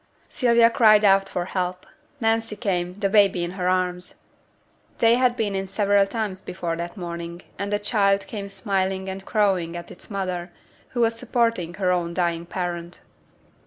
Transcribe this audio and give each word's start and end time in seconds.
Sylvia 0.29 0.71
cried 0.71 1.05
out 1.05 1.29
for 1.29 1.45
help; 1.45 1.85
Nancy 2.19 2.55
came, 2.55 2.99
the 2.99 3.07
baby 3.07 3.43
in 3.43 3.51
her 3.51 3.69
arms. 3.69 4.15
They 4.97 5.13
had 5.13 5.37
been 5.37 5.53
in 5.53 5.67
several 5.67 6.07
times 6.07 6.41
before 6.41 6.75
that 6.77 6.97
morning; 6.97 7.43
and 7.59 7.71
the 7.71 7.77
child 7.77 8.25
came 8.25 8.49
smiling 8.49 9.09
and 9.09 9.23
crowing 9.23 9.77
at 9.77 9.91
its 9.91 10.09
mother, 10.09 10.51
who 10.89 11.01
was 11.01 11.13
supporting 11.19 11.75
her 11.75 11.91
own 11.91 12.15
dying 12.15 12.47
parent. 12.47 13.01